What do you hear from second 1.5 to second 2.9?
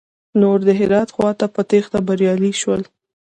په تېښته بريالي شول.